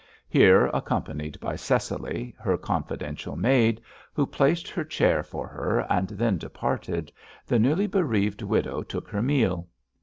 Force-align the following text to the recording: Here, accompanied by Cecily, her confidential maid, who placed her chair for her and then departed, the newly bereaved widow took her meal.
Here, 0.27 0.65
accompanied 0.73 1.39
by 1.39 1.55
Cecily, 1.55 2.33
her 2.39 2.57
confidential 2.57 3.35
maid, 3.35 3.79
who 4.13 4.25
placed 4.25 4.67
her 4.67 4.83
chair 4.83 5.21
for 5.21 5.47
her 5.47 5.81
and 5.91 6.07
then 6.07 6.39
departed, 6.39 7.11
the 7.45 7.59
newly 7.59 7.85
bereaved 7.85 8.41
widow 8.41 8.81
took 8.81 9.07
her 9.09 9.21
meal. 9.21 9.67